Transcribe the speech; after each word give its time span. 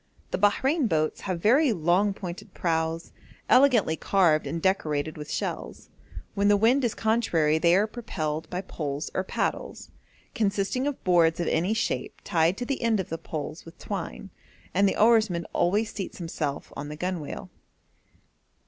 The 0.31 0.39
Bahrein 0.39 0.87
boats 0.87 1.21
have 1.21 1.39
very 1.43 1.71
long 1.71 2.11
pointed 2.15 2.55
prows, 2.55 3.11
elegantly 3.47 3.95
carved 3.95 4.47
and 4.47 4.59
decorated 4.59 5.15
with 5.15 5.29
shells; 5.29 5.89
when 6.33 6.47
the 6.47 6.57
wind 6.57 6.83
is 6.83 6.95
contrary 6.95 7.59
they 7.59 7.75
are 7.75 7.85
propelled 7.85 8.49
by 8.49 8.61
poles 8.61 9.11
or 9.13 9.23
paddles, 9.23 9.91
consisting 10.33 10.87
of 10.87 11.03
boards 11.03 11.39
of 11.39 11.45
any 11.49 11.75
shape 11.75 12.19
tied 12.23 12.57
to 12.57 12.65
the 12.65 12.81
end 12.81 12.99
of 12.99 13.09
the 13.09 13.19
poles 13.19 13.63
with 13.63 13.77
twine, 13.77 14.31
and 14.73 14.89
the 14.89 14.97
oarsman 14.97 15.45
always 15.53 15.93
seats 15.93 16.17
himself 16.17 16.73
on 16.75 16.89
the 16.89 16.97
gunwale. 16.97 17.51